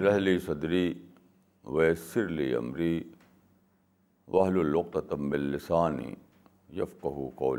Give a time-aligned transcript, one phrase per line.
[0.00, 0.84] لی صدری
[1.76, 2.92] ویسرلی امری
[4.34, 6.14] وحلو لوکتا تم بل لسانی
[6.80, 7.54] یف کہو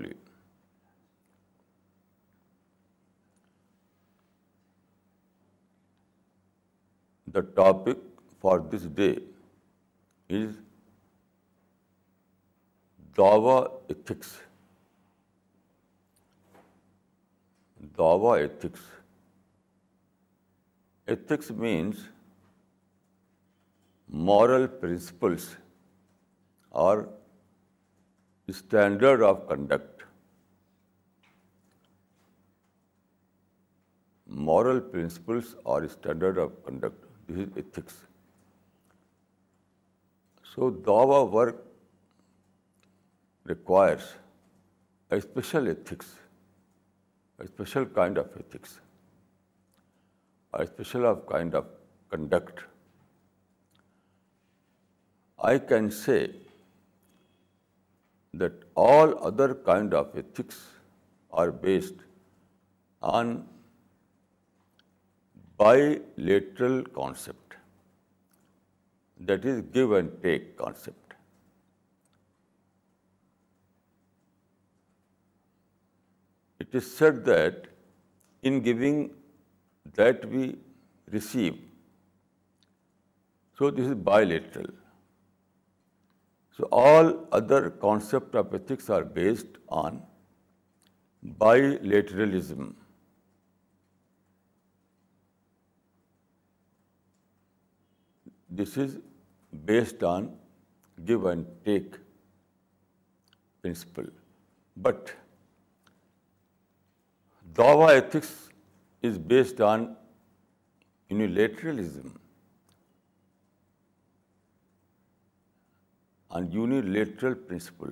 [7.34, 9.14] the topic for this day
[10.40, 10.56] is
[13.18, 14.34] دعوا ایتھکس
[17.98, 18.90] دعوی ethics
[21.10, 22.00] ethics means
[24.12, 25.56] moral principles
[26.70, 27.10] or
[28.50, 30.04] standard of conduct.
[34.26, 37.04] Moral principles or standard of conduct.
[37.28, 37.96] This is ethics.
[40.44, 41.56] So dawa work
[43.46, 44.04] requires
[45.10, 46.08] a special ethics,
[47.40, 48.80] a special kind of ethics,
[50.54, 51.66] a special kind of
[52.10, 52.60] conduct.
[55.50, 56.20] I can say
[58.42, 60.58] that all other kind of ethics
[61.32, 62.04] are based
[63.02, 63.32] on
[65.58, 67.56] bilateral concept,
[69.32, 71.16] that is give and take concept.
[76.60, 77.66] It is said that
[78.44, 79.02] in giving
[79.96, 80.44] that we
[81.10, 81.58] receive,
[83.56, 84.70] so this is bilateral.
[86.56, 90.02] So all other concepts of ethics are based on
[91.44, 92.74] bilateralism.
[98.50, 98.98] This is
[99.72, 100.32] based on
[101.06, 101.98] give and take
[103.62, 104.12] principle.
[104.76, 105.14] But
[107.54, 108.34] Dawah ethics
[109.02, 109.96] is based on
[111.12, 112.10] unilateralism.
[116.38, 117.92] on unilateral principle.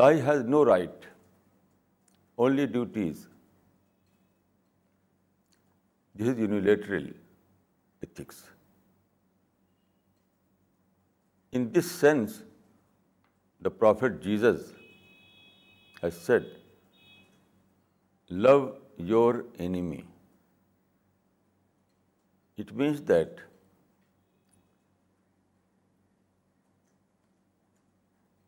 [0.00, 1.08] Thy has no right,
[2.46, 3.26] only duties.
[6.14, 7.08] This is unilateral
[8.08, 8.42] ethics.
[11.52, 12.42] In this sense,
[13.60, 14.72] the Prophet Jesus
[16.02, 16.46] has said,
[18.28, 20.04] love your enemy.
[22.56, 23.42] It means that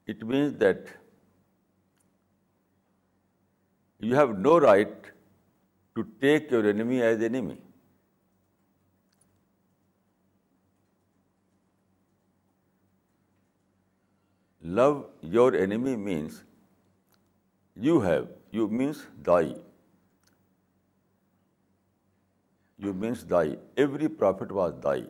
[0.09, 0.89] it means that
[4.05, 5.07] you have no right
[5.95, 7.55] to take your enemy as enemy
[14.77, 14.83] love
[15.33, 16.43] your enemy means
[17.87, 19.53] you have you means دائی
[22.85, 25.03] you means دائی every prophet was دائی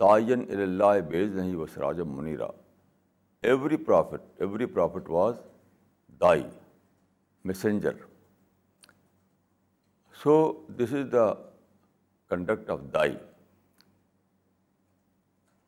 [0.00, 2.46] دائین اللہ بیز نہیں داً سراجم منیرا
[3.52, 5.40] every prophet was
[6.24, 6.36] thy
[7.50, 7.94] messenger.
[10.22, 10.34] So
[10.68, 11.26] this is the
[12.28, 13.08] conduct of thy.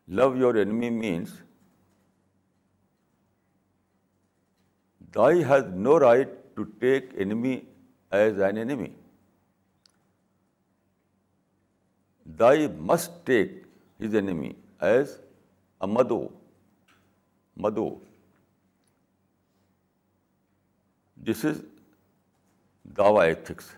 [0.09, 1.35] Love your enemy means
[5.19, 7.57] thy has no right to take enemy
[8.21, 8.95] as an enemy.
[12.25, 12.57] Thy
[12.93, 13.53] must take
[13.99, 14.57] his enemy
[14.95, 15.19] as
[15.81, 16.27] a madhu,
[17.65, 17.89] مدو
[21.29, 21.63] this is
[22.97, 23.71] Dawa ethics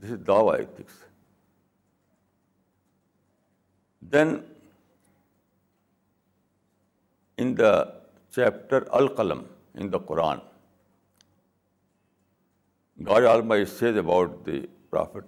[0.00, 0.96] this is Dawa ethics
[4.12, 4.36] then
[7.36, 7.72] in the
[8.34, 9.42] chapter القلم
[9.74, 10.38] in the Quran
[13.06, 14.60] God almighty says about the
[14.90, 15.26] prophet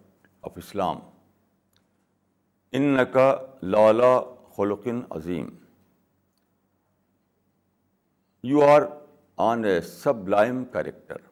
[0.49, 0.99] of Islam
[2.79, 4.13] ان کا لالا
[4.57, 5.47] خلقن عظیم
[8.51, 8.83] you are
[9.47, 9.81] on a
[10.35, 11.23] sublime character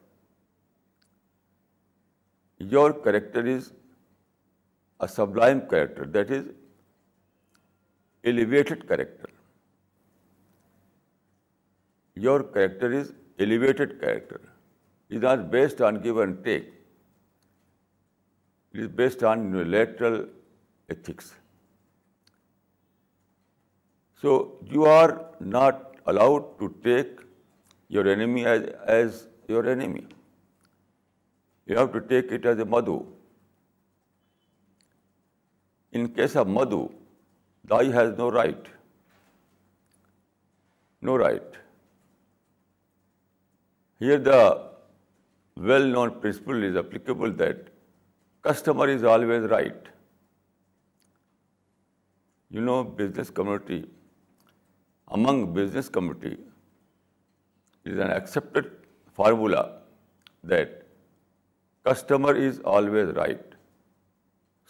[2.71, 3.71] your character is
[5.03, 5.07] a
[5.37, 6.47] sublime character that is
[8.31, 9.31] elevated character
[12.25, 13.11] your character is
[13.43, 16.69] elevated character is not based on give and take
[18.73, 20.23] it is based on lateral
[20.87, 21.31] ethics
[24.23, 24.33] So
[24.73, 25.79] you are not
[26.11, 27.23] allowed to take
[27.97, 28.45] your enemy
[28.97, 29.17] as
[29.53, 30.03] your enemy.
[31.71, 32.95] You have to take it as a madhu.
[35.91, 36.79] In case of madhu,
[37.71, 38.69] Dai has no right.
[41.09, 41.57] No right.
[43.99, 44.45] Here the
[45.71, 47.67] well-known principle is applicable that
[48.49, 49.91] customer is always right.
[52.49, 53.83] You know, business community
[55.17, 56.37] among business community,
[57.85, 58.69] it is an accepted
[59.19, 59.63] formula
[60.53, 60.77] that
[61.89, 63.57] customer is always right.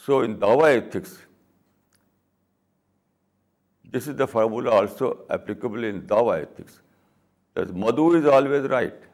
[0.06, 1.13] So in Dawah ethics,
[3.94, 6.81] this is the formula also applicable in Dawah ethics.
[7.57, 9.06] That Madhu is always right.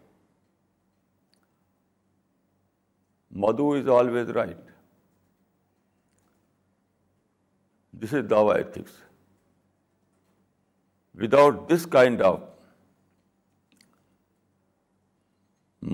[3.46, 4.74] Madhu is always right.
[7.94, 8.98] This is Dawah ethics.
[11.22, 12.36] Without this kind of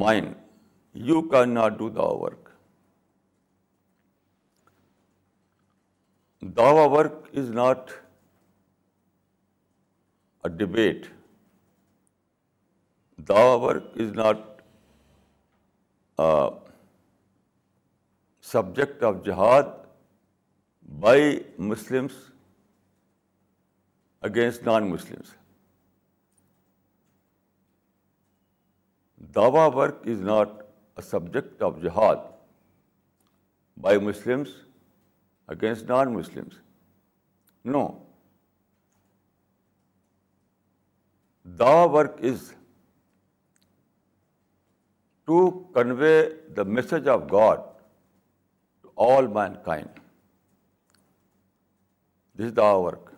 [0.03, 0.35] mind,
[1.09, 2.51] you cannot do Dawa work.
[6.59, 7.95] Dawa work is not
[10.43, 11.09] a debate.
[13.31, 14.45] Dawa work is not
[16.27, 16.29] a
[18.53, 19.75] subject of jihad
[21.07, 21.19] by
[21.73, 22.23] Muslims
[24.25, 25.31] against non Muslims
[29.35, 30.49] دعوی work is not
[30.97, 32.23] a subject of جہاد
[33.81, 34.47] by Muslims
[35.55, 36.57] against non Muslims
[37.73, 37.85] no
[41.93, 42.51] work is
[45.25, 46.13] to convey
[46.57, 47.59] the message of God
[48.81, 49.27] to all
[49.65, 49.99] mankind
[52.39, 53.13] this the work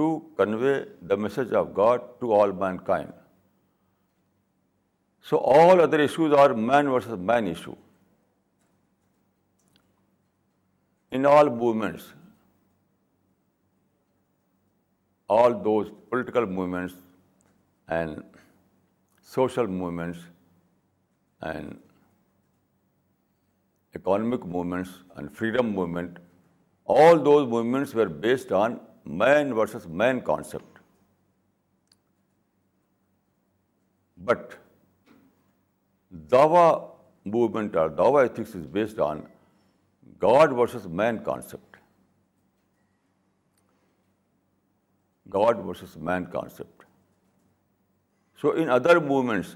[0.00, 0.10] to
[0.40, 0.76] convey
[1.10, 3.16] the message of God to all mankind.
[5.28, 7.76] So all other issues are man versus man issue.
[11.18, 12.08] In all movements,
[15.38, 16.94] all those political movements
[17.96, 18.40] and
[19.34, 20.24] social movements
[21.50, 21.76] and
[24.00, 26.22] economic movements and freedom movement,
[26.96, 30.78] all those movements were based on man versus man concept
[34.24, 34.54] but
[36.30, 36.68] دعوی
[37.30, 39.20] movement اور دعوی ethics is based on
[40.22, 41.76] God versus man concept
[45.34, 46.84] God versus man concept
[48.40, 49.54] so in other movements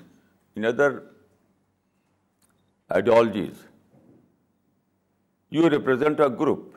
[0.57, 0.99] in other
[2.95, 3.65] ideologies
[5.55, 6.74] you represent a group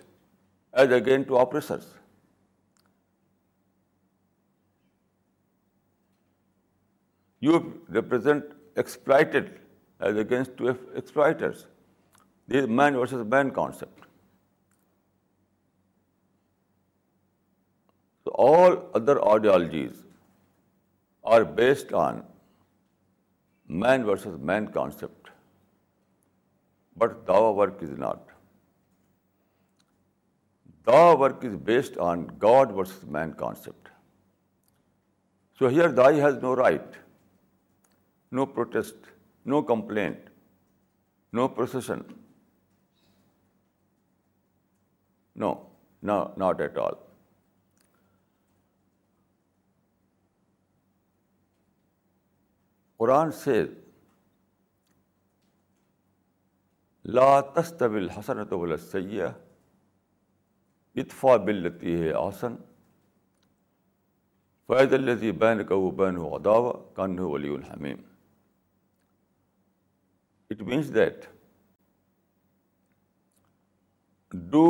[0.84, 1.86] as against to oppressors.
[7.40, 7.60] You
[8.00, 8.44] represent
[8.84, 9.54] exploited
[10.00, 11.66] as against to exploiters.
[12.48, 14.10] This is man versus man concept.
[18.24, 20.08] So all other ideologies
[21.24, 22.24] are based on
[23.68, 25.30] man versus man concept,
[26.96, 28.22] but Dawa work is not.
[30.86, 33.90] Dawa work is based on God versus man concept.
[35.58, 36.88] So here Dai has no right,
[38.30, 38.96] no protest,
[39.46, 40.20] no complaint,
[41.32, 42.04] no procession.
[45.38, 45.68] No,
[46.02, 47.02] not at all.
[53.00, 53.64] قرآن سے
[57.14, 57.40] لا
[57.80, 59.32] طبل حسن تو ولا سیاح
[61.04, 62.56] اطفا بلتی ہے آسن
[64.68, 67.98] فیض الطیح بین کو بین اداو کان ولی الحمیم
[70.52, 71.26] it means that
[74.52, 74.66] do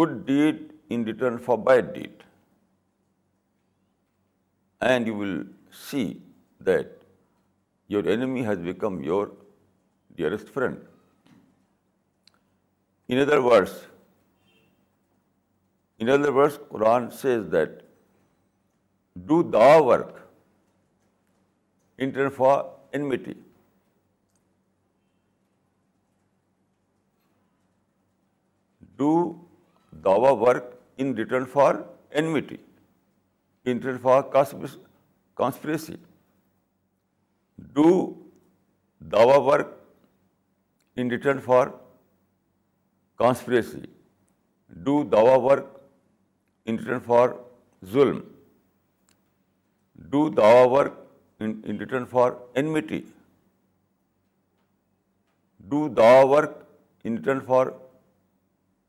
[0.00, 0.62] good deed
[0.92, 2.22] in return for bad deed
[4.90, 5.40] and you will
[5.90, 6.12] see
[6.66, 7.03] that
[7.86, 9.24] Your enemy has become your
[10.16, 10.78] dearest friend.
[13.08, 13.82] In other words,
[16.00, 17.82] Quran says that
[19.24, 20.22] do thy work
[21.98, 22.54] intended for
[22.92, 23.36] enmity.
[28.96, 29.40] Do
[30.02, 32.60] dawa work in return for enmity,
[33.64, 34.46] in return for
[35.42, 35.98] conspiracy.
[37.74, 37.88] Do
[39.12, 39.66] دعوا work
[41.00, 41.68] in return for
[43.18, 43.80] conspiracy
[44.84, 45.66] do دعوا work
[46.68, 47.28] in return for
[47.92, 48.20] ظلم
[50.10, 50.92] do دعوا work
[51.42, 52.30] in return for
[52.60, 53.00] anti
[55.70, 56.56] do دعوا work
[57.06, 57.66] in return for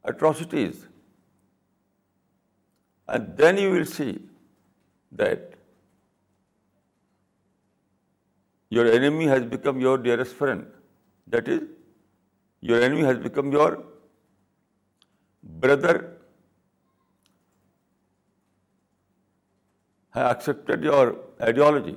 [0.09, 0.85] atrocities
[3.07, 4.11] and then you will see
[5.19, 5.54] that
[8.77, 10.63] Your enemy has become your dearest friend.
[11.33, 11.61] That is,
[12.71, 13.69] your enemy has become your
[15.65, 15.95] brother,
[20.19, 21.05] has accepted your
[21.53, 21.95] ideology.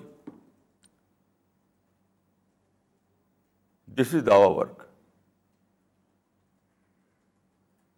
[3.99, 4.89] This is Dawah work.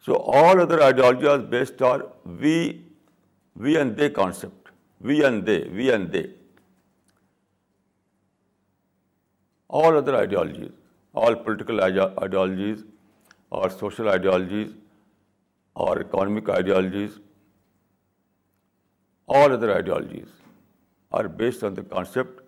[0.09, 2.05] So all other ideologies based on
[2.45, 4.77] we and they concept.
[5.01, 6.29] We and they,
[9.79, 10.71] all other ideologies
[11.25, 12.85] all political ideologies
[13.59, 14.71] or social ideologies
[15.85, 17.19] or economic ideologies
[19.43, 20.33] all other ideologies
[21.19, 22.41] are based on the concept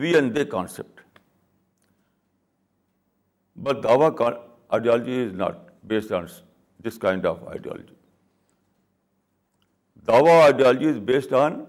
[0.00, 1.00] we and they concept
[3.64, 5.54] but دعوی ideology is not
[5.92, 6.26] based on
[6.88, 7.94] this kind of ideology
[10.06, 11.60] دعوا ideology is based on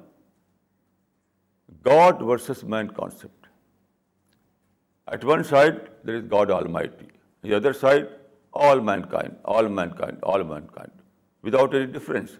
[1.86, 3.42] God versus man concept
[5.08, 7.10] At one side, there is God Almighty.
[7.42, 8.08] The other side,
[8.54, 10.92] all mankind, all mankind, all mankind,
[11.42, 12.32] without any difference.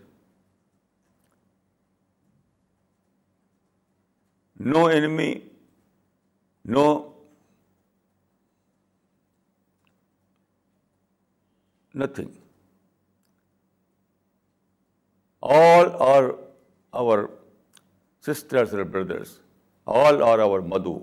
[4.58, 5.44] No enemy,
[6.64, 7.14] no
[11.94, 12.32] nothing.
[15.42, 16.36] All are
[16.94, 17.30] our
[18.22, 19.40] sisters or brothers.
[19.86, 21.02] All are our Madhu.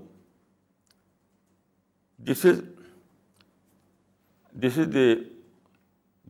[2.29, 2.57] This is
[4.61, 5.05] this is the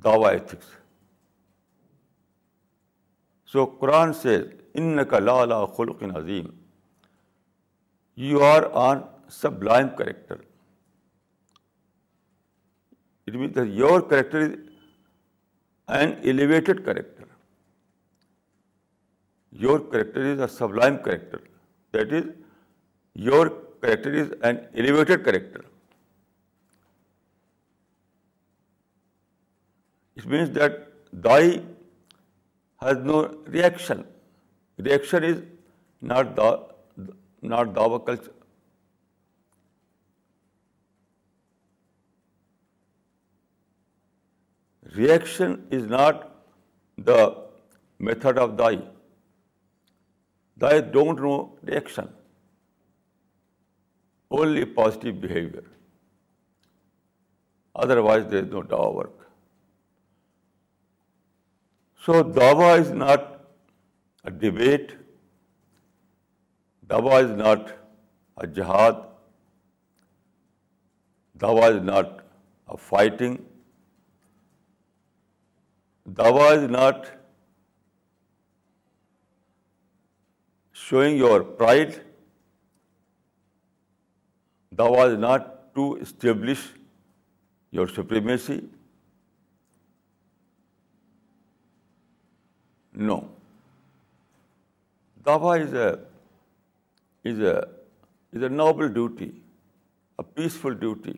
[0.04, 0.68] دعوا ethics
[3.52, 4.38] so قرآن سے
[4.80, 6.46] ان کا لا خلق عظیم
[8.30, 9.00] you are on
[9.64, 10.36] sublime character
[13.28, 17.26] it that your character is an elevated character
[19.64, 21.38] your character is a sublime character
[21.98, 22.30] that is
[23.28, 23.48] your
[23.82, 25.70] character is an elevated character
[30.16, 30.78] It means that
[31.28, 31.62] thy
[32.86, 33.20] has no
[33.56, 34.04] reaction.
[34.78, 35.40] Reaction is
[36.14, 38.34] not Dava culture.
[44.96, 46.26] Reaction is not
[47.12, 47.22] the
[48.10, 48.74] method of thy.
[50.58, 52.12] Thy don't know reaction.
[54.40, 55.66] Only positive behavior.
[57.76, 59.10] Otherwise, there is no Dava work.
[62.06, 63.24] So دعوا is not
[64.24, 64.92] a debate
[66.90, 68.94] دعوا is not a جہاد
[71.42, 72.08] دعوا is not
[72.68, 73.36] a fighting
[76.18, 77.06] دعوا is not
[80.88, 81.94] showing your pride
[84.78, 86.68] دعوا is not to establish
[87.78, 88.60] your supremacy
[92.98, 93.20] no
[95.26, 95.88] دفا is a
[97.30, 97.52] is a
[98.38, 99.30] is a noble duty
[100.18, 101.14] a peaceful duty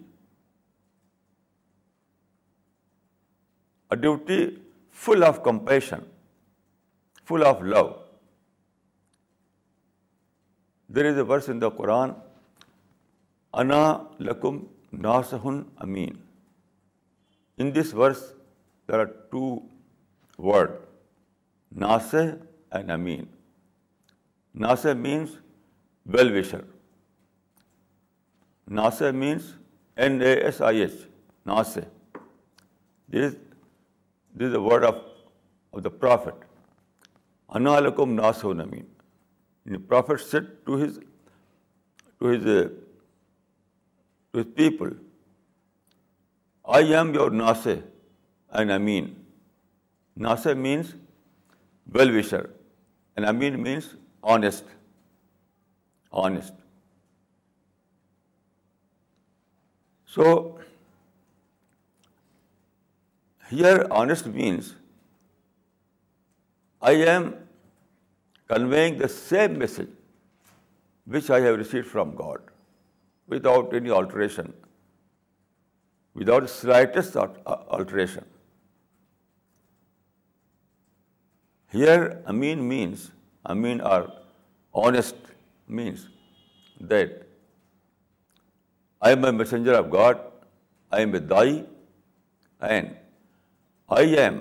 [3.90, 4.46] a duty
[5.06, 6.04] full of compassion
[7.28, 7.88] full of love
[10.96, 12.12] there is a verse in the قرآن
[13.64, 13.82] انا
[14.30, 14.60] لکم
[15.02, 16.16] ناسہن امین
[17.62, 18.24] in this verse
[18.88, 19.56] there are two
[20.50, 20.83] word
[22.10, 22.18] سے
[22.72, 25.36] and a means means
[26.14, 26.62] wisher
[28.76, 29.52] ناسے means
[30.06, 30.94] ایچ
[31.46, 31.82] ناسے
[33.12, 34.96] this of
[35.72, 36.46] of the prophet
[37.60, 38.32] انا
[40.30, 40.44] said
[42.20, 42.30] to
[44.56, 44.94] people
[46.76, 47.80] I am your ناسے
[48.58, 49.14] and Amin
[50.18, 50.96] means means
[51.92, 52.50] well-wisher.
[53.16, 54.64] And Amin means honest.
[56.12, 56.54] Honest.
[60.06, 60.60] So,
[63.50, 64.76] here honest means
[66.82, 67.36] I am
[68.48, 69.90] conveying the same message
[71.06, 72.40] which I have received from God
[73.28, 74.54] without any alteration,
[76.14, 78.22] without slightest uh, alteration.
[81.74, 83.10] Here Amin means
[83.52, 84.02] Amin are
[84.84, 85.32] honest
[85.78, 86.04] means
[86.90, 87.12] that
[89.06, 90.18] I am a messenger of God
[90.96, 91.62] I am a دائی
[92.70, 92.90] and
[93.98, 94.40] I am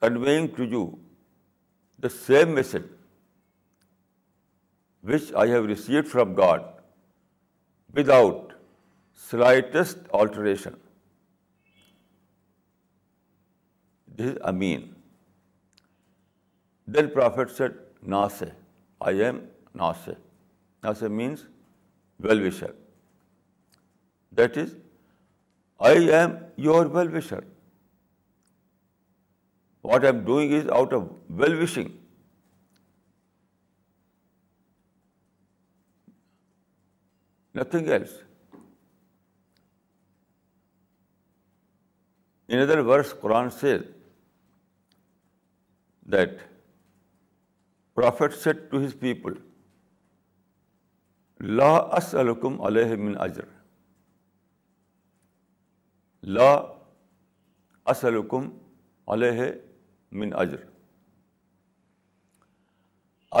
[0.00, 0.86] conveying to you
[2.02, 2.82] the same message
[5.12, 6.62] which I have received from God
[7.98, 8.52] without
[9.30, 10.74] slightest alteration
[14.18, 14.92] this is Amin
[16.92, 17.72] then prophet said
[18.08, 18.44] نا سے
[19.10, 19.38] آئی ایم
[19.74, 20.12] نا سے
[20.82, 21.44] نا سے means
[22.46, 22.72] well-wisher
[24.38, 24.74] that is
[25.88, 26.86] I am your
[27.16, 27.40] well-wisher
[29.84, 31.08] what am doing is out of
[31.62, 31.98] well-wishing
[37.56, 38.16] nothing else
[42.48, 43.76] another verse قرآن سے
[46.12, 46.40] that
[47.94, 49.32] prophet said to his people
[51.56, 52.56] لا اسلکم
[53.04, 53.44] من اجر
[56.38, 56.50] لا
[57.92, 58.48] اسلکم
[60.20, 60.64] من اجر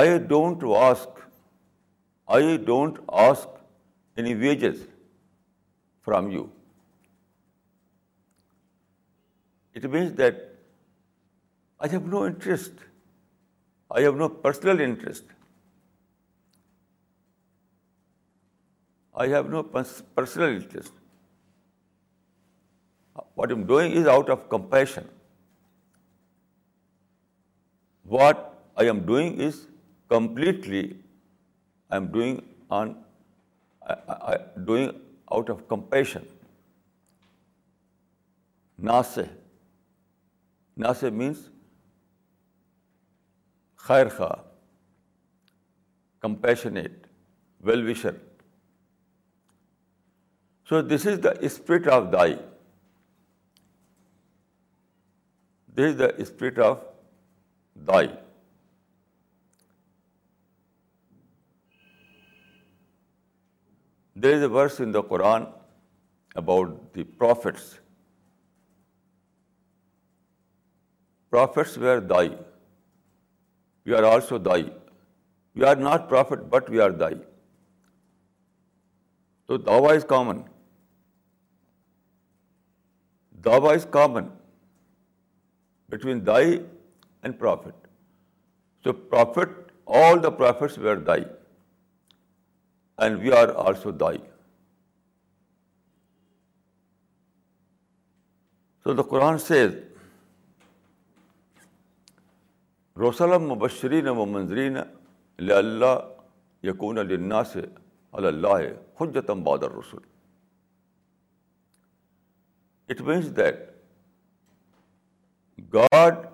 [0.02, 1.18] I don't ask
[2.36, 3.58] I don't ask
[4.18, 4.82] any wages
[6.04, 6.46] from you
[9.76, 10.42] it means that
[11.78, 12.82] I have no interest
[13.96, 15.24] I have no personal interest
[19.22, 19.62] I have no
[20.14, 20.92] personal interest
[23.36, 25.04] what am doing is out of compassion
[28.14, 28.38] what
[28.74, 29.64] I am doing is
[30.16, 32.38] completely I am doing
[32.80, 32.92] on
[34.64, 34.90] doing
[35.26, 36.24] out of compassion
[38.90, 39.22] ناسے
[40.82, 41.48] ناسے means
[43.86, 44.36] خیر خواہ
[46.22, 47.06] compassionate
[47.68, 48.14] well wisher
[50.68, 52.34] so this is the spirit of دائی
[55.76, 56.78] this is the spirit of
[57.88, 58.08] دائی
[64.22, 65.44] there is a verse in the Quran
[66.42, 67.72] about the prophets
[71.30, 72.34] prophets where دائی
[73.86, 74.68] we are also دائی
[75.54, 77.14] we are not prophet but we are دائی
[79.46, 80.40] تو dawah is common
[83.44, 84.28] dawah is common
[85.90, 86.58] between دائی
[87.22, 87.86] and prophet
[88.84, 89.58] so prophet
[90.02, 91.24] all the prophets we are دائی
[93.04, 94.18] and we are also دائی
[98.84, 99.74] so دا قرآن Cs
[103.00, 104.76] رسل مبشرین و منظرین
[105.54, 105.96] اللہ
[106.66, 107.60] یقون النا سے
[108.12, 108.58] اللہ
[109.00, 110.00] حجتم بادر رسول
[112.90, 113.56] it means that
[115.74, 116.24] God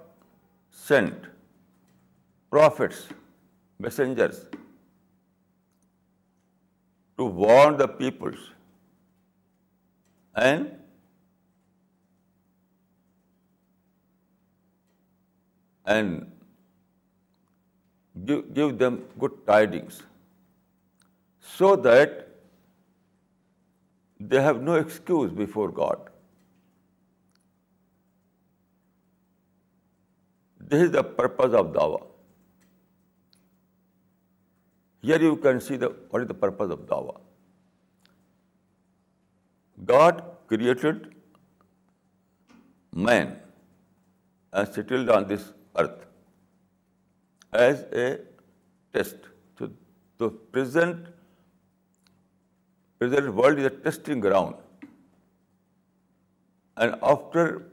[0.88, 1.26] sent
[2.50, 3.04] prophets
[3.84, 4.44] messengers
[7.16, 8.50] to warn the peoples
[10.44, 10.66] and
[15.94, 16.22] and
[18.28, 20.02] give them good tidings,
[21.56, 22.18] so that
[24.18, 26.10] they have no excuse before God.
[30.72, 32.02] This is the purpose of dawah.
[35.00, 37.20] Here you can see what is the purpose of dawah.
[39.92, 41.08] God created
[42.92, 43.40] man
[44.52, 45.98] and settled on this earth
[47.52, 48.18] as a
[48.92, 49.16] test.
[49.58, 49.70] So
[50.18, 51.06] the present
[53.00, 54.56] world is a testing ground.
[56.76, 57.66] And after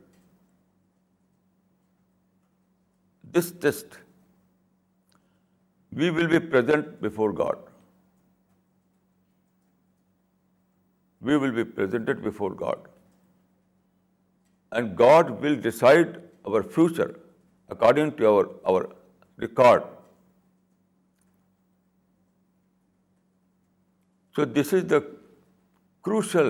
[3.32, 3.98] this test,
[5.92, 7.58] we will be present before God.
[11.22, 12.78] We will be presented before God.
[14.72, 17.20] And God will decide our future
[17.70, 18.86] according to our
[19.46, 19.88] record.
[24.36, 25.02] So this is the
[26.08, 26.50] crucial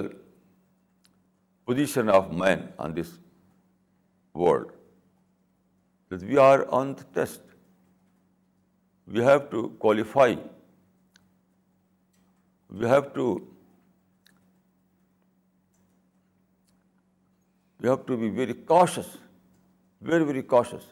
[1.65, 3.09] position of man on this
[4.43, 4.71] world,
[6.09, 7.43] that we are on the test.
[9.07, 10.31] We have to qualify.
[12.69, 13.25] We have to
[17.81, 19.15] be very cautious,
[20.01, 20.85] very, very cautious.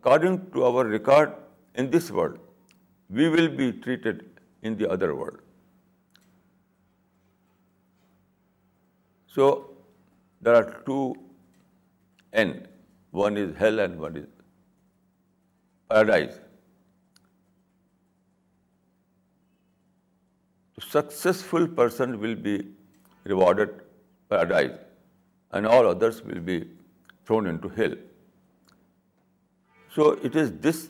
[0.00, 1.32] According to our record
[1.80, 2.36] in this world,
[3.16, 4.22] we will be treated
[4.62, 5.42] in the other world.
[9.34, 9.48] So
[10.40, 11.02] there are two
[12.32, 12.70] ends.
[13.10, 14.28] One is hell and one is
[15.90, 16.38] paradise.
[20.76, 22.60] The successful person will be
[23.24, 23.80] rewarded
[24.30, 24.78] paradise
[25.52, 26.62] and all others will be
[27.26, 27.98] thrown into hell.
[29.94, 30.82] So it is this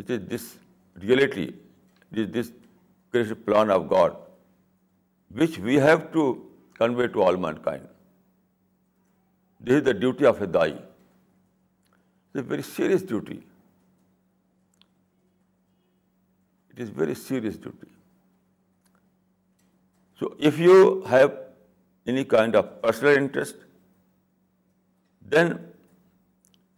[0.00, 1.46] reality,
[2.36, 2.52] this
[3.12, 4.16] creation plan of God,
[5.42, 6.26] which we have to
[6.78, 7.88] convey to all mankind.
[9.60, 10.70] This is the duty of a Dai.
[12.30, 13.38] It's a very serious duty.
[16.72, 17.92] It is very serious duty.
[20.20, 21.32] So if you have
[22.06, 23.64] any kind of personal interest,
[25.36, 25.56] then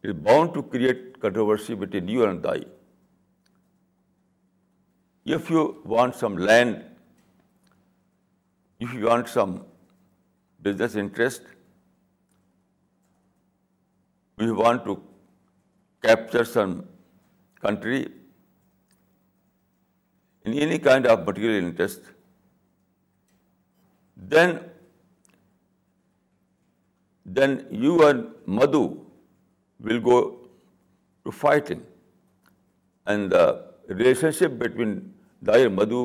[0.03, 2.61] is bound to create controversy between you and I.
[5.37, 6.85] If you want some land,
[8.85, 9.53] if you want some
[10.69, 11.43] business interest,
[14.39, 15.03] we want to
[16.09, 16.75] capture some
[17.67, 18.01] country,
[20.47, 22.01] in any kind of material interest,
[27.29, 28.97] then you and Madhu
[29.83, 30.17] will go
[31.25, 31.83] to fighting.
[33.07, 33.45] And the
[33.89, 34.97] relationship between
[35.43, 36.01] Dai and Madhu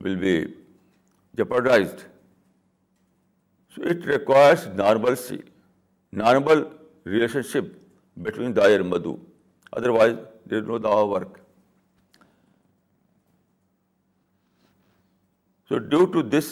[0.00, 0.36] will be
[1.34, 2.04] jeopardized.
[3.74, 5.42] So it requires normalcy,
[6.24, 6.64] normal
[7.04, 7.70] relationship
[8.22, 9.18] between Dai and Madhu.
[9.72, 10.16] Otherwise,
[10.46, 11.38] there is no Dawa work.
[15.68, 16.48] So due to this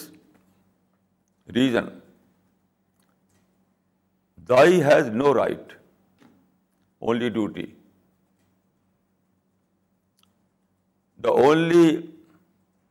[1.55, 1.89] reason,
[4.43, 5.69] Dai has no right
[7.07, 7.65] only duty
[11.23, 11.85] the only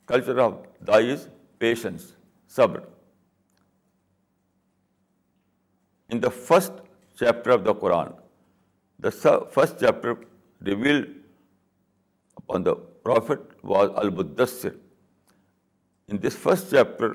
[0.08, 0.52] culture of
[0.86, 1.26] داز
[1.58, 2.10] patience
[2.56, 2.80] صبر
[6.12, 6.80] in the first
[7.18, 8.10] chapter of the Quran
[9.02, 10.12] the first chapter
[10.66, 11.04] reveal
[13.06, 14.74] was البدسر
[16.08, 17.12] in this first chapter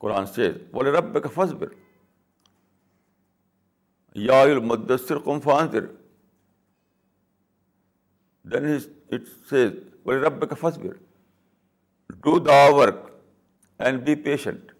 [0.00, 1.72] قرآن سے first پیر
[4.16, 5.84] یا المدثر قم فانذر
[8.52, 8.64] then
[9.14, 9.70] it says
[10.06, 10.92] ول رب کا فسٹ بر
[12.22, 13.08] do the work
[13.80, 14.72] and be patient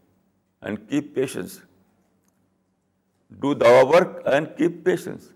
[0.61, 1.59] and keep patience
[3.43, 5.29] do the work and keep patience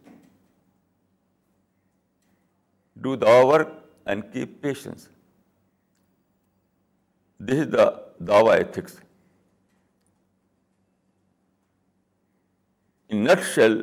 [3.03, 3.69] do the work
[4.07, 5.09] and keep patience
[7.47, 7.89] this is the
[8.29, 8.99] Dawa ethics
[13.23, 13.75] Nutshell,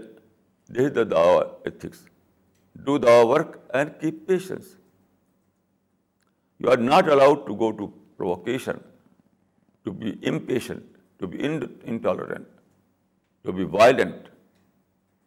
[0.68, 2.06] this is the Dawa ethics.
[2.86, 4.78] Do Dawa work and keep patience.
[6.60, 8.82] You are not allowed to go to provocation,
[9.86, 10.86] to be impatient,
[11.20, 12.48] to be intolerant,
[13.44, 14.30] to be violent.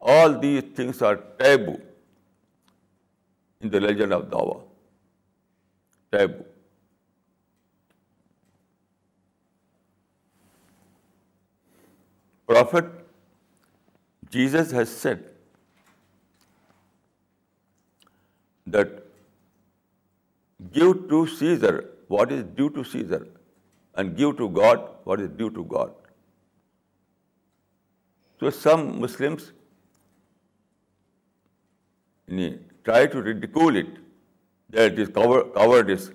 [0.01, 1.79] All these things are taboo
[3.61, 4.59] in the religion of Dawa.
[6.13, 6.51] Taboo.
[12.47, 12.93] Prophet
[14.35, 15.25] Jesus has said
[18.77, 18.95] that
[20.77, 21.75] give to Caesar
[22.15, 23.21] what is due to Caesar
[24.01, 25.93] and give to God what is due to God.
[28.41, 29.45] So some Muslims
[32.91, 33.93] try to ridicule it,
[34.71, 36.09] that it is cowardice,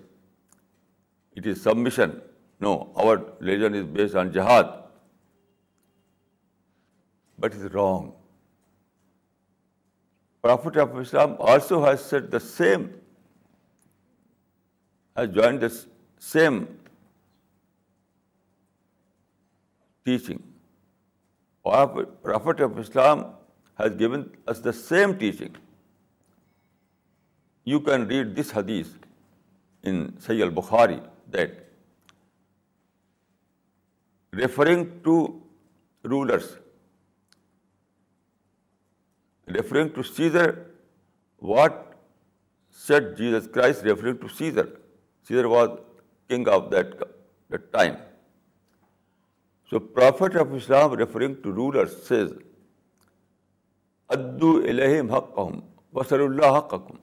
[1.41, 2.21] it is submission.
[2.67, 4.67] No, our religion is based on jihad.
[7.39, 8.09] But is wrong
[10.43, 12.81] prophet of Islam also has said the same
[15.17, 15.67] has join the
[16.31, 16.63] same
[20.05, 20.47] teaching
[21.63, 23.21] prophet of Islam
[23.79, 24.23] has given
[24.53, 25.57] us the same teaching
[27.71, 28.93] you can read this حدیث
[29.89, 30.99] in سید البخاری
[31.33, 31.57] that
[34.39, 35.21] referring to
[36.09, 36.57] rulers
[39.57, 40.49] referring to Caesar
[41.51, 41.73] what
[42.87, 44.65] said Jesus Christ referring to Caesar
[45.27, 45.69] Caesar was
[46.29, 46.93] king of that
[47.51, 47.93] that time
[49.69, 52.33] so prophet of Islam referring to ruler says
[54.17, 54.51] ادو
[55.15, 55.59] حق ہم
[55.93, 56.97] وسل اللہ حق حکم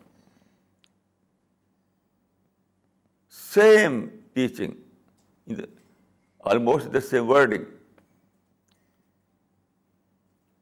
[3.53, 4.01] same
[4.35, 5.55] teaching
[6.51, 7.65] almost the same wording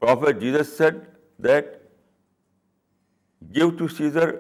[0.01, 0.95] prophet Jesus said
[1.43, 1.67] that
[3.55, 4.35] give to Caesar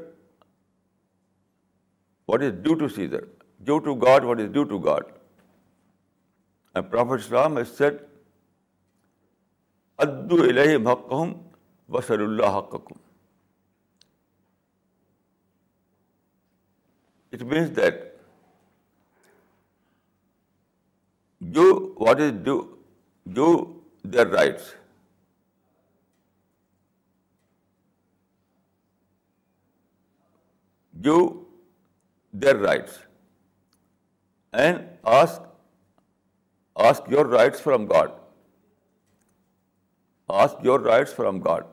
[2.28, 3.24] what is due to Caesar
[3.66, 5.04] give to God what is due to God
[6.74, 7.94] and prophet Islam is said
[10.04, 11.34] ادو الحم حق ہوں
[11.94, 12.74] وسل اللہ حق
[17.32, 17.94] it means that
[21.54, 21.62] جو
[22.00, 22.60] what is due
[23.36, 23.52] جو
[24.12, 24.72] their rights
[30.96, 32.50] ask
[37.12, 38.12] your rights from God
[40.64, 41.64] your rights from God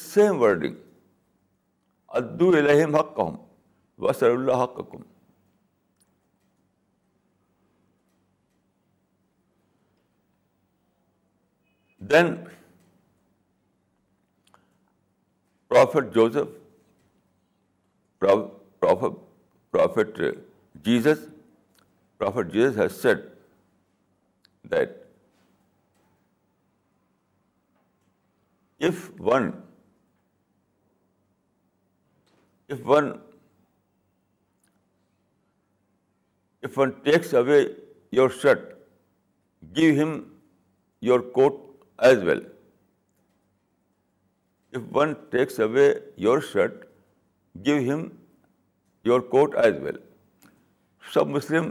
[0.00, 0.76] same wording
[2.18, 3.32] ادو الحم حقم
[4.04, 5.02] وسر اللہ کم
[12.10, 12.28] دین
[15.72, 16.54] Prophet Joseph,
[18.20, 20.16] Prophet
[20.82, 23.22] Jesus has said
[24.64, 24.96] that
[28.80, 29.48] if one
[37.08, 37.62] takes away
[38.10, 38.76] your shirt,
[39.72, 40.32] give him
[41.00, 42.40] your coat as well.
[44.76, 45.92] If one takes away
[46.24, 46.84] your shirt
[47.66, 48.04] give him
[49.04, 49.96] your coat as well
[51.14, 51.70] sub Muslim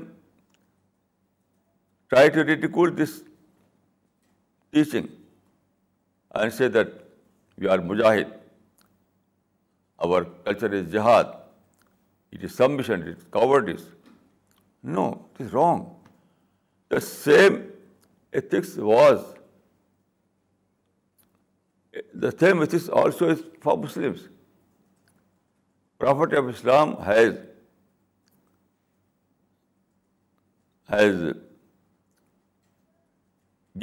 [2.10, 3.20] try to ridicule this
[4.74, 5.08] teaching
[6.40, 6.88] I see that
[7.58, 8.32] we are Mujahid
[10.10, 11.24] our culture is جہاد
[12.34, 13.88] it is submission mission it is coward is
[14.98, 15.84] no it is wrong
[16.92, 17.62] the same
[18.34, 19.20] ethics was
[22.24, 24.26] The same it is also is for Muslims.
[25.98, 27.40] Prophet of Islam has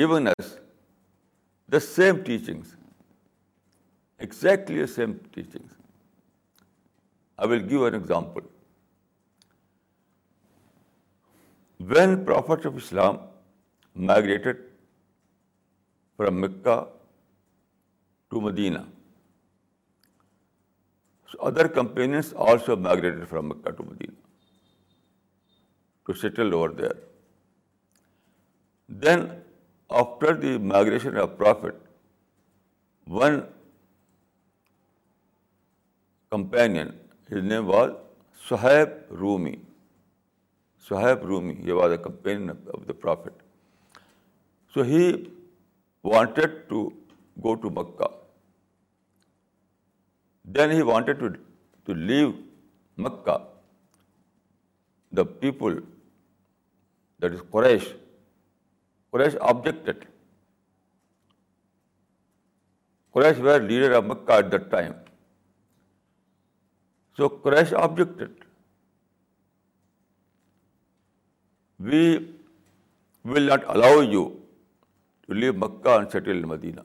[0.02, 0.52] given us
[1.68, 2.76] the same teachings,
[4.18, 5.72] exactly the same teachings.
[7.36, 8.42] I will give an example.
[11.78, 13.18] When Prophet of Islam
[13.94, 14.58] migrated
[16.16, 16.84] from Mecca
[18.36, 18.84] to Medina.
[21.32, 24.22] So other companions also migrated from Mecca to Medina
[26.08, 26.96] to settle over there.
[29.04, 29.24] Then
[30.00, 31.80] after the migration of Prophet,
[33.20, 33.38] one
[36.36, 36.92] companion,
[37.30, 37.96] his name was
[38.48, 39.54] Suhaib Rumi.
[40.90, 43.42] Suhaib Rumi, he was a companion of the Prophet.
[44.74, 45.04] So he
[46.02, 46.84] wanted to
[47.48, 48.12] go to Mecca.
[50.54, 51.28] Then he wanted to
[51.84, 52.30] to leave
[53.04, 53.36] Mecca
[55.16, 55.78] the people
[57.22, 57.88] that is Quraysh
[59.12, 60.04] Quraysh objected
[63.14, 64.92] Quraysh were leader of Mecca at that time
[67.16, 68.44] so Quraish objected
[71.88, 72.06] we
[73.32, 74.28] will not allow you
[75.26, 76.80] to leave Mecca and settle Medina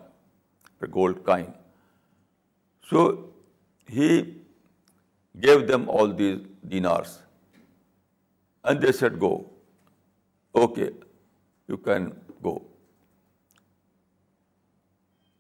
[0.95, 1.45] gold coin
[2.89, 3.07] so
[3.95, 4.09] he
[5.43, 6.37] give them all these
[6.71, 7.17] dinars
[8.67, 9.29] and they said go
[10.59, 10.89] okay
[11.69, 12.07] you can
[12.43, 12.57] go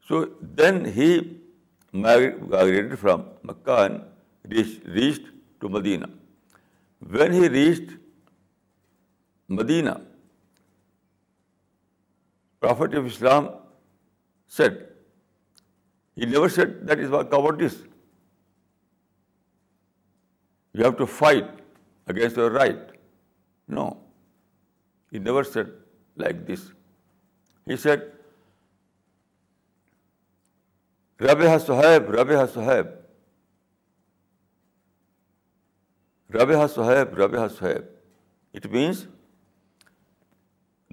[0.07, 0.23] so
[0.59, 1.09] then he
[2.01, 3.97] migrated from Mecca
[4.51, 5.27] reached
[5.61, 6.05] to Medina
[7.11, 7.91] when he reached
[9.59, 9.89] Medina
[12.59, 13.47] prophet of Islam
[14.57, 14.81] said
[16.21, 17.67] he never said that is why وورٹ you
[20.81, 21.45] have to fight
[22.09, 22.91] against your right
[23.77, 23.87] no
[25.13, 25.67] he never said
[26.21, 26.69] like this
[27.69, 28.13] he said
[31.23, 32.85] رب ہا سہیب رب ہا سہیب
[36.35, 37.83] رب ہا سہیب رب ہا Suhaib
[38.57, 39.05] it means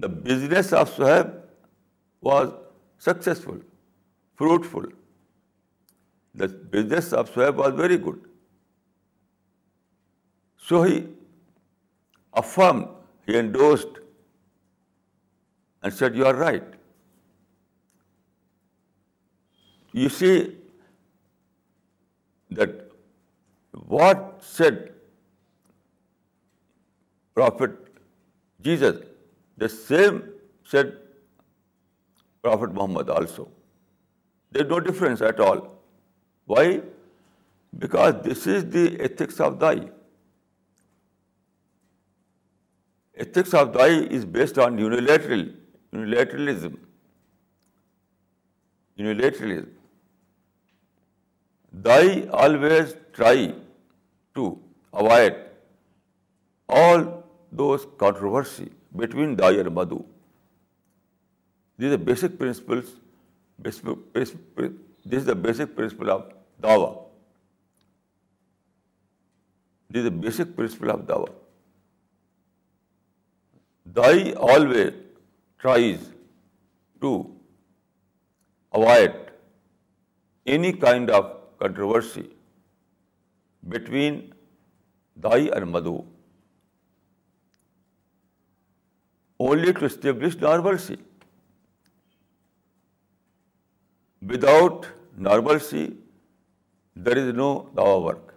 [0.01, 1.27] the business of Suhaib
[2.25, 2.49] was
[3.05, 3.59] successful
[4.39, 4.89] fruitful
[6.35, 8.21] The business of Shoaib was very good.
[10.57, 11.05] So he
[12.33, 12.87] affirmed,
[13.27, 13.99] he endorsed
[15.83, 16.63] and said, you are right.
[19.91, 20.55] You see
[22.49, 22.73] that
[23.71, 24.79] what said
[27.35, 27.71] Prophet
[28.61, 28.97] Jesus,
[29.57, 30.23] the same
[30.63, 30.97] said
[32.41, 33.47] Prophet Muhammad also.
[34.51, 35.69] There is no difference at all.
[36.45, 36.65] Why?
[37.83, 39.75] Because this is the ethics of Thy.
[43.25, 46.77] Ethics of Thy is based on unilateralism.
[51.85, 52.05] Thy
[52.43, 53.53] always try
[54.35, 54.59] to
[54.93, 55.35] avoid
[56.69, 57.05] all
[57.51, 60.05] those controversy between Thy and Madhu.
[61.77, 62.91] These are basic principles,
[65.05, 66.21] this is the basic principle of
[66.65, 66.91] dawah.
[69.89, 71.33] This is the basic principle of dawah.
[73.95, 74.93] Da'i always
[75.63, 76.03] tries
[77.01, 77.09] to
[78.79, 79.17] avoid
[80.45, 81.25] any kind of
[81.63, 82.23] controversy
[83.75, 84.21] between
[85.27, 85.97] da'i and madhu,
[89.47, 91.01] only to establish normalcy.
[94.31, 95.83] Without normalcy,
[96.95, 98.35] there is no Dava work.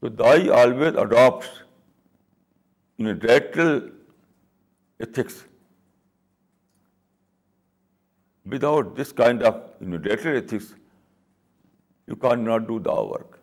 [0.00, 1.62] So, Dai always adopts
[2.96, 3.70] unilateral
[5.00, 5.38] ethics.
[8.54, 10.74] Without this kind of unilateral ethics,
[12.06, 13.40] you cannot do Dava work.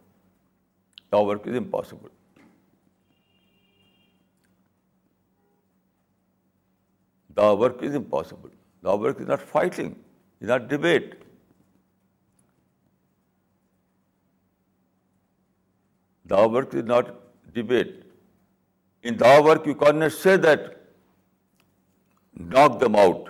[1.13, 2.15] Dava work is impossible.
[7.33, 8.57] Dava work is impossible.
[8.83, 9.91] Dava work is not fighting
[10.41, 11.11] is not debate.
[16.33, 17.09] Thy work is not
[17.57, 17.97] debate.
[19.03, 20.69] In thy work, you cannot say that
[22.51, 23.27] knock them out.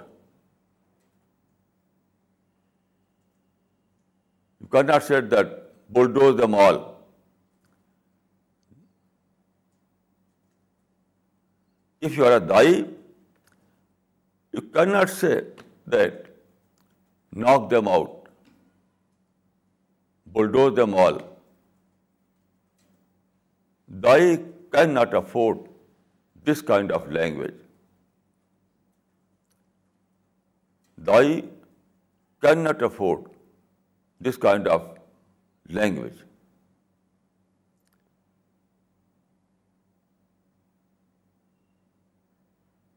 [4.62, 5.58] You cannot say that
[5.90, 6.80] bulldoze them all.
[12.00, 12.68] If you are a Dai,
[14.52, 15.38] you cannot say
[15.96, 16.20] that
[17.34, 18.30] knock them out,
[20.26, 21.22] bulldoze them all.
[24.06, 25.60] They cannot afford
[26.44, 27.60] this kind of language.
[30.98, 31.46] They
[32.42, 33.26] cannot afford
[34.20, 34.98] this kind of
[35.70, 36.26] language.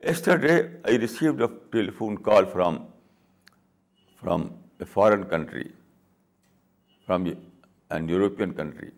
[0.05, 2.83] Yesterday, I received a telephone call from
[4.25, 4.45] from
[4.85, 5.67] a foreign country,
[7.09, 7.31] from
[7.97, 8.93] an European country.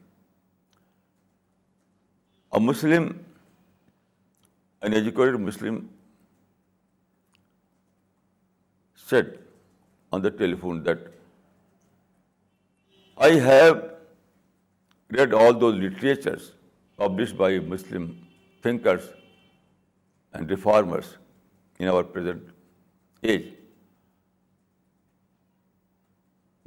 [2.58, 3.08] A Muslim,
[4.88, 5.80] an educated Muslim,
[9.08, 9.34] said
[10.12, 11.04] on the telephone that
[13.26, 13.76] I have
[15.18, 16.48] read all those literatures
[17.02, 18.08] published by Muslim
[18.66, 19.04] thinkers
[20.32, 21.12] and reformers
[21.84, 23.44] in our present age.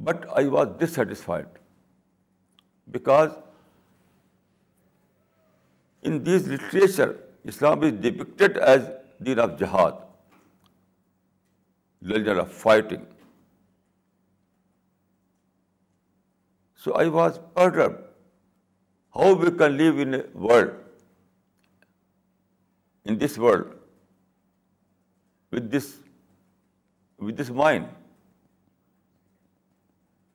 [0.10, 1.60] But I was dissatisfied
[2.94, 3.34] because
[6.12, 7.10] in this literature,
[7.54, 8.88] Islam is depicted as
[9.28, 10.00] deen of jihad,
[12.14, 13.04] religion of fighting.
[16.82, 18.02] So I was perturbed
[19.20, 20.74] how we can live in a world,
[23.06, 23.80] in this world,
[25.62, 27.96] with this mind.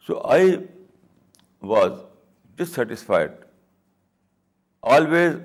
[0.07, 0.41] So I
[1.73, 1.93] was
[2.57, 3.33] dissatisfied.
[4.97, 5.39] Always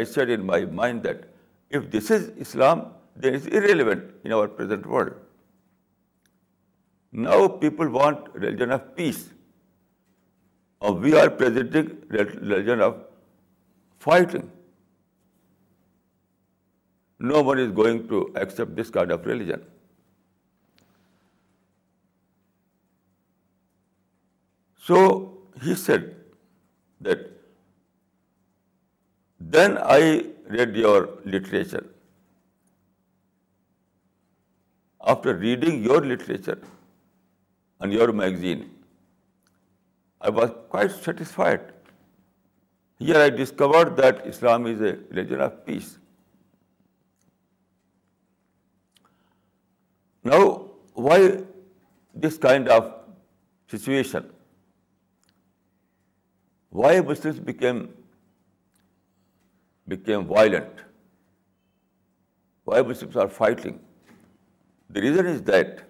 [0.00, 1.24] I said in my mind that
[1.70, 2.84] if this is Islam,
[3.16, 5.16] then it's irrelevant in our present world.
[7.28, 9.22] Now people want religion of peace,
[10.80, 13.00] or we are presenting religion of
[14.08, 14.44] fighting.
[17.18, 19.66] No one is going to accept this kind of religion.
[24.88, 24.98] So
[25.62, 26.04] he said
[27.06, 27.26] that,
[29.56, 30.00] then I
[30.56, 30.98] read your
[31.36, 31.86] literature.
[35.14, 36.58] After reading your literature
[37.80, 38.62] and your magazine,
[40.20, 41.68] I was quite satisfied.
[42.98, 45.92] Here I discovered that Islam is a religion of peace.
[50.32, 50.40] Now,
[51.08, 51.20] why
[52.26, 52.90] this kind of
[53.76, 54.26] situation?
[56.70, 57.88] Why Muslims became
[59.86, 60.72] violent?
[62.64, 63.80] Why Muslims are fighting?
[64.90, 65.82] The reason is that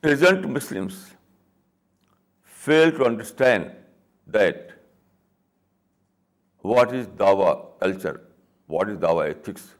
[0.00, 1.12] present Muslims
[2.42, 3.70] fail to understand
[4.26, 4.72] that
[6.58, 8.20] what is Dawah culture,
[8.66, 9.74] what is Dawah ethics.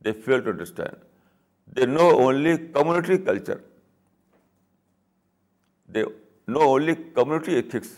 [0.00, 0.96] They fail to understand.
[1.70, 3.62] They know only community culture.
[5.88, 6.06] They
[6.54, 7.90] no only community ethics.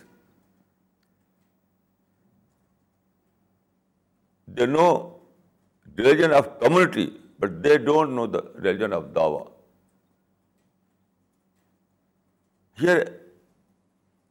[4.59, 7.07] They know the religion of community,
[7.39, 9.47] but they don't know the religion of Dawah.
[12.81, 12.99] Here,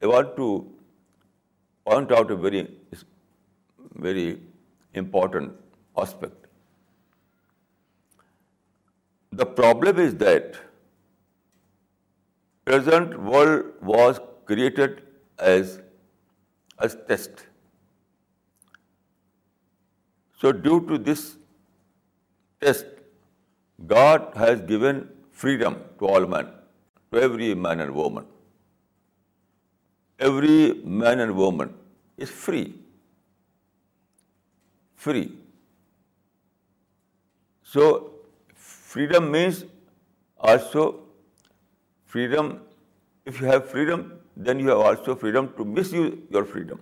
[0.01, 0.49] I want to
[1.85, 2.67] point out a very,
[4.07, 4.27] very
[4.93, 5.53] important
[5.95, 6.45] aspect.
[9.33, 10.55] The problem is that
[12.67, 15.03] present world was created
[15.51, 15.73] as
[16.85, 17.43] a test.
[20.41, 21.21] So due to this
[22.65, 22.89] test,
[23.93, 24.99] God has given
[25.43, 26.51] freedom to all men,
[27.13, 28.27] to every man and woman.
[30.27, 30.61] Every
[31.01, 31.73] man and woman
[32.25, 32.67] is free.
[37.71, 37.83] So
[38.93, 39.65] freedom means
[40.51, 40.93] also
[42.13, 42.61] Freedom,
[43.25, 44.11] if you have freedom,
[44.47, 46.79] then you have also freedom to misuse your freedom.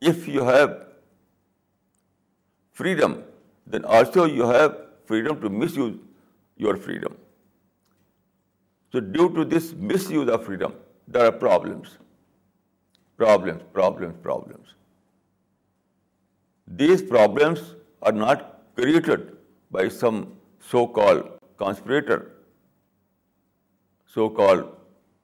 [0.00, 0.74] If you have
[2.72, 3.22] freedom,
[3.66, 5.96] then also you have freedom to misuse
[6.56, 7.16] your freedom.
[8.92, 10.74] So due to this misuse of freedom,
[11.06, 11.96] there are problems.
[16.80, 17.60] These problems
[18.02, 19.32] are not created
[19.70, 20.26] by some
[20.70, 21.20] so called
[21.58, 22.22] conspirator
[24.14, 24.60] so called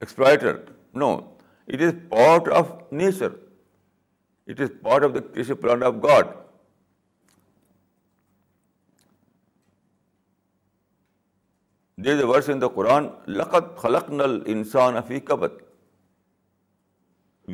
[0.00, 0.56] exploiter
[0.98, 3.30] no it is part of nature
[4.50, 5.10] it is part of
[5.48, 6.32] the plan of God
[12.04, 13.06] the verse in the Quran
[13.38, 15.52] لقت خلق نل انسان افی کبت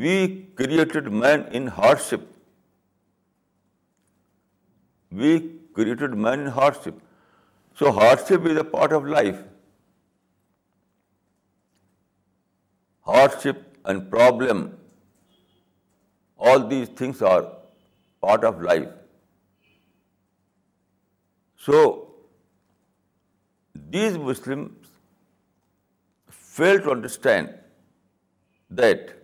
[0.05, 0.17] we
[0.59, 1.69] created man in
[2.01, 2.25] hardship
[5.21, 5.39] we
[5.77, 6.47] created man in
[6.85, 6.99] hardship
[7.81, 9.37] So hardship is a part of life.
[13.11, 13.63] Hardship
[13.93, 14.59] and problem,
[16.49, 17.45] all these things are
[18.27, 18.91] part of life.
[21.69, 21.81] So
[23.97, 24.93] these Muslims
[26.59, 27.57] fail to understand
[28.83, 29.17] that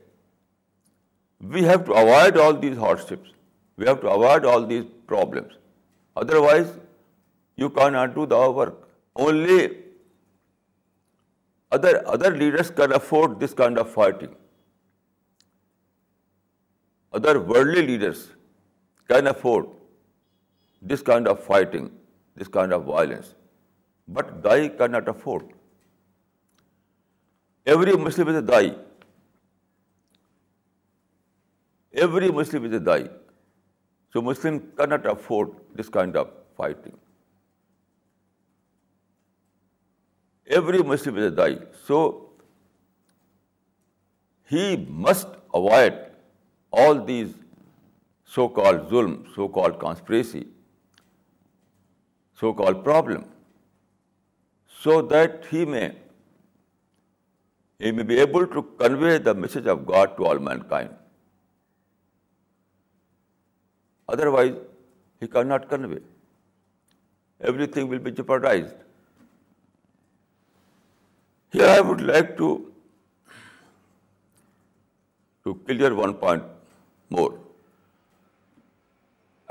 [1.57, 3.39] we have to avoid all these hardships.
[3.77, 5.63] We have to avoid all these problems.
[6.25, 6.75] Otherwise,
[7.63, 8.81] you cannot do the work.
[9.27, 9.61] Only
[11.73, 14.35] other leaders can afford this kind of fighting.
[17.19, 18.25] Other worldly leaders
[19.13, 19.71] can afford
[20.83, 21.87] this kind of fighting,
[22.43, 23.31] this kind of violence.
[24.07, 25.47] But Dai cannot afford.
[27.75, 28.65] Every Muslim is a Dai.
[32.07, 33.01] Every Muslim is a Dai.
[34.13, 36.95] So Muslim cannot afford this kind of fighting.
[40.47, 41.59] Every Muslim is a Da'i.
[41.87, 42.01] So
[44.45, 45.95] he must avoid
[46.73, 47.35] all these
[48.25, 50.47] so-called zulm, so-called conspiracy,
[52.41, 53.25] so-called problem,
[54.83, 55.95] so that he may
[57.81, 60.91] be able to convey the message of God to all mankind.
[64.09, 64.55] Otherwise,
[65.19, 66.01] he cannot convey.
[67.41, 68.75] Everything will be jeopardized.
[71.59, 72.49] Here I would like to
[75.45, 76.43] to clear one point
[77.17, 77.31] more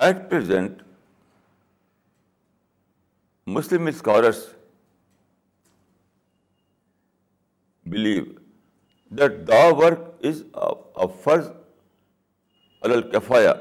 [0.06, 0.82] at present
[3.58, 4.43] Muslim scholars
[7.95, 8.24] believe
[9.20, 11.49] that the work is a فرض
[12.93, 13.53] الفایا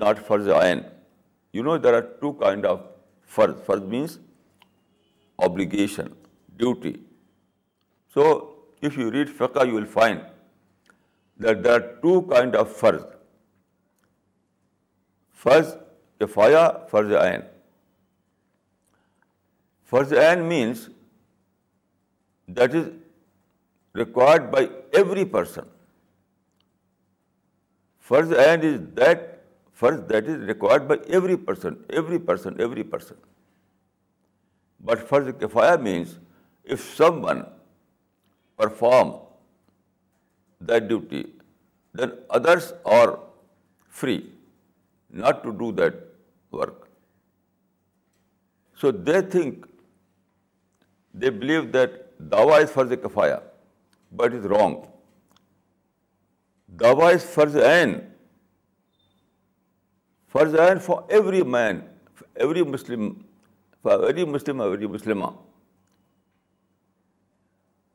[0.00, 0.80] not فرض آئین
[1.54, 2.80] you know there are two kind of
[3.34, 4.18] فرض فرض means
[5.46, 6.06] obligation
[6.58, 6.92] duty
[8.14, 8.24] so
[8.86, 10.18] if you read فقہ you will find
[11.42, 13.02] that there are two kind of فرض
[15.42, 15.74] فرض
[16.20, 17.40] کفایا فرض عین
[19.90, 20.86] فرض عین means
[22.58, 22.88] that is
[23.98, 24.66] required by
[24.98, 25.66] every person
[28.08, 29.20] فرض عین از دیٹ
[29.80, 33.14] فرض that is required by every person every person every person
[34.84, 36.18] but فرض کفایا means
[36.72, 36.80] if
[37.24, 37.42] someone
[38.62, 39.10] perform
[40.68, 41.22] that duty
[41.98, 43.08] then others are
[44.00, 44.20] free
[45.22, 45.94] not to do that
[46.58, 46.84] work
[48.80, 49.66] so they think
[51.22, 52.00] they believe that
[52.36, 53.38] دوا is فرض کفایا
[54.20, 54.76] but is wrong
[56.82, 57.96] دوا is فرض N
[60.32, 61.80] فرض N for every man
[62.44, 63.12] every Muslim
[63.82, 65.22] for every Muslim every Muslim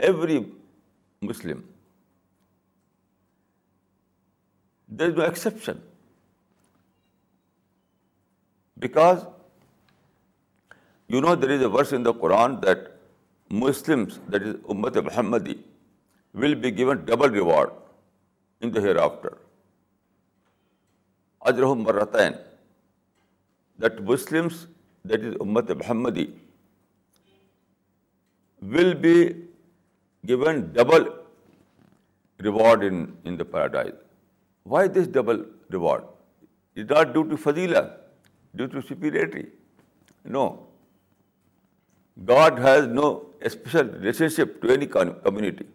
[0.07, 0.39] every
[1.21, 1.61] Muslim
[4.99, 5.77] there is no exception
[8.81, 9.23] because
[11.09, 12.87] you know there is a verse in the Quran that
[13.63, 15.53] Muslim that is امت محمدی
[16.41, 17.69] will be given double reward
[18.63, 19.33] in the hereafter
[21.49, 22.33] اجرح مرتین
[23.81, 24.65] that Muslims
[25.09, 26.25] that is امت محمدی
[28.75, 29.19] will be
[30.31, 31.07] given double
[32.47, 33.97] reward in the paradise.
[34.73, 35.43] Why this double
[35.75, 36.09] reward?
[36.81, 37.83] It's not due to fadila,
[38.61, 39.45] due to superiority.
[40.37, 40.43] No.
[42.33, 43.07] God has no
[43.55, 45.67] special relationship to any community.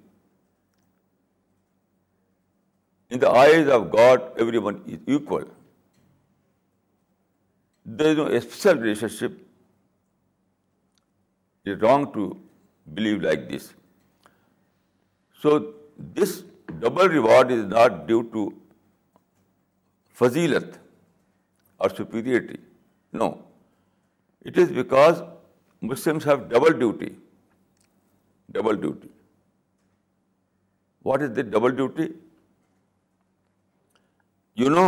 [3.17, 5.51] In the eyes of God, everyone is equal.
[8.01, 9.37] There is no special relationship.
[11.65, 12.33] It is wrong to
[12.99, 13.71] believe like this.
[15.43, 15.59] So
[16.19, 16.41] this
[16.81, 18.49] double reward is not due to
[20.19, 20.77] فضیلت
[21.83, 22.57] or superiority
[23.23, 23.29] no
[24.47, 25.23] it is because
[25.93, 27.09] Muslims have double duty
[28.59, 29.09] double duty
[31.05, 32.05] what is the double duty
[34.63, 34.87] you know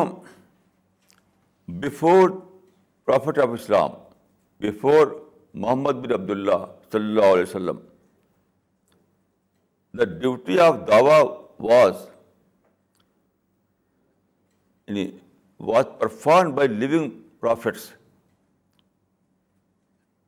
[1.82, 2.30] before
[3.04, 3.90] prophet of Islam
[4.66, 5.06] before
[5.64, 7.78] Muhammad بن عبد اللہ صلی اللہ علیہ وسلم
[9.98, 11.18] the duty of دعوا
[11.64, 11.94] was
[14.88, 15.06] یعنی
[15.66, 17.88] was perform by living prophets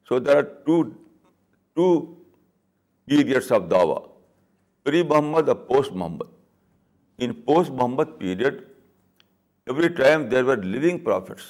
[0.09, 1.89] so there are two two
[3.07, 3.99] periods of دعوا
[4.85, 6.23] pre Muhammad or post Muhammad
[7.25, 8.61] in post Muhammad period
[9.71, 11.45] every time there are living prophets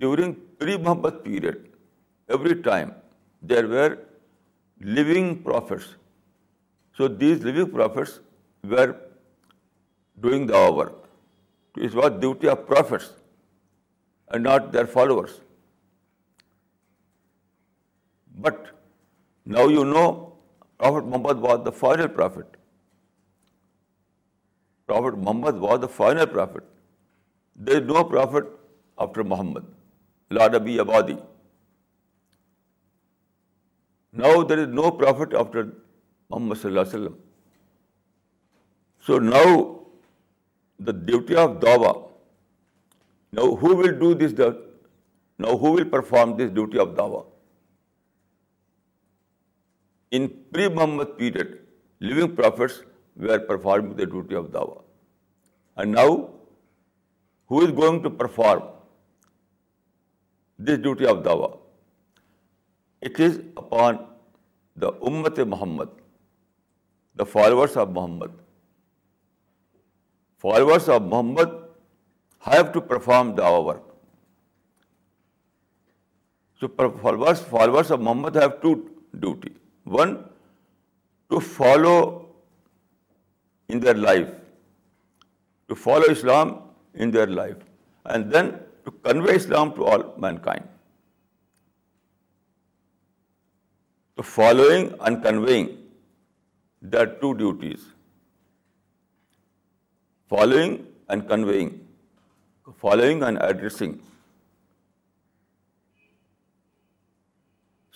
[0.00, 1.66] during pre Muhammad period
[2.28, 2.88] every time
[3.48, 3.94] there were
[4.86, 5.84] living prophets
[6.96, 8.18] so these living prophets
[8.70, 8.88] we are
[10.22, 10.86] doing the our
[11.72, 13.10] to us was duty of prophets
[14.32, 15.38] and not their followers
[18.44, 18.68] but
[19.54, 20.10] now you know
[20.76, 22.56] prophet Muhammad was the final prophet
[24.86, 26.64] prophet Muhammad was the final prophet
[27.66, 28.46] there is no prophet
[29.06, 29.64] after Muhammad
[30.38, 31.14] لاڈ ابی آبادی
[34.16, 37.14] now there is no prophet after Muhammad صلی اللہ علیہ وسلم
[39.06, 39.56] so now
[40.86, 41.92] the duty of دعوا
[43.36, 44.44] now who will do this the
[45.44, 47.22] now who will perform this duty of دعوا
[50.16, 51.54] in pre Muhammad period
[52.10, 52.80] living prophets
[53.20, 54.80] we are performing the duty of دعوا
[55.76, 56.16] and now
[57.50, 58.66] who is going to perform
[60.66, 61.48] this duty of دعوا
[63.06, 63.96] it is upon
[64.82, 65.88] the امت Muhammad
[67.18, 68.30] the followers of Muhammad
[70.42, 71.52] followers of Muhammad
[72.46, 73.48] have to perform the
[76.60, 76.66] so
[77.02, 78.74] followers followers of Muhammad have to
[79.20, 79.50] duty
[79.98, 80.14] one
[81.30, 81.96] to follow
[83.74, 84.26] in their life
[85.66, 86.52] to follow Islam
[87.02, 87.56] in their life
[88.12, 88.50] and then
[88.84, 90.02] to convey Islam to all
[90.48, 90.76] mankind
[94.18, 95.66] So following and conveying,
[96.82, 97.82] there are two duties.
[100.34, 100.74] Following
[101.08, 101.70] and conveying.
[102.86, 103.92] Following and addressing.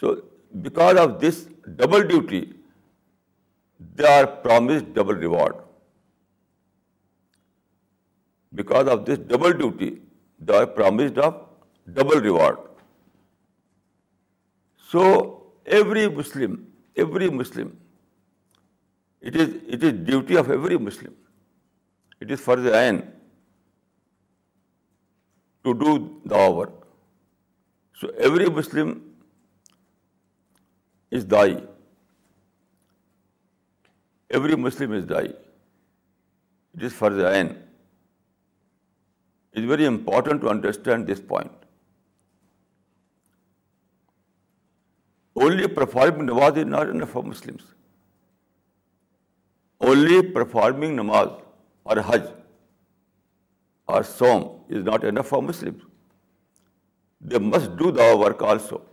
[0.02, 0.14] So
[0.68, 1.42] because of this
[1.82, 2.42] double duty,
[3.96, 5.60] they are promised double reward.
[8.54, 9.90] Because of this double duty,
[10.38, 11.44] they are promised of
[12.00, 12.58] double reward.
[14.92, 15.12] So
[15.64, 16.54] every Muslim
[17.02, 17.68] every Muslim
[19.26, 21.12] it is it is duty of every Muslim
[22.20, 22.98] it is for the N
[25.62, 25.96] to do
[26.30, 26.66] the our
[28.00, 28.92] so every Muslim
[31.16, 31.54] is دائی
[34.28, 37.48] every Muslim is دائی it is for the N
[39.54, 41.61] is very important to understand this point
[45.40, 47.72] only performing نماز is not enough for Muslims
[49.90, 51.28] only performing نماز
[51.82, 52.26] or حج
[53.94, 54.42] or سوم
[54.76, 55.74] is not enough for Muslim
[57.30, 58.91] they must do the work also